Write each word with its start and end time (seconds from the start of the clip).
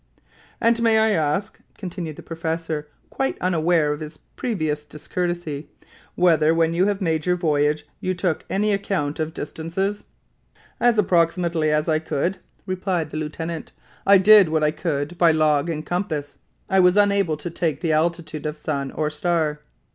"And 0.59 0.81
may 0.81 0.97
I 0.97 1.11
ask," 1.11 1.59
continued 1.77 2.15
the 2.15 2.23
professor, 2.23 2.87
quite 3.11 3.37
unaware 3.39 3.93
of 3.93 3.99
his 3.99 4.17
previous 4.35 4.83
discourtesy, 4.83 5.69
"whether, 6.15 6.55
when 6.55 6.73
you 6.73 6.87
made 6.99 7.27
your 7.27 7.35
voyage, 7.35 7.85
you 7.99 8.15
took 8.15 8.43
any 8.49 8.73
account 8.73 9.19
of 9.19 9.31
distances?" 9.31 10.03
"As 10.79 10.97
approximately 10.97 11.69
as 11.71 11.87
I 11.87 11.99
could," 11.99 12.39
replied 12.65 13.11
the 13.11 13.17
lieutenant; 13.17 13.73
"I 14.03 14.17
did 14.17 14.49
what 14.49 14.63
I 14.63 14.71
could 14.71 15.19
by 15.19 15.31
log 15.31 15.69
and 15.69 15.85
compass. 15.85 16.35
I 16.67 16.79
was 16.79 16.97
unable 16.97 17.37
to 17.37 17.51
take 17.51 17.81
the 17.81 17.93
altitude 17.93 18.47
of 18.47 18.57
sun 18.57 18.89
or 18.93 19.11
star." 19.11 19.59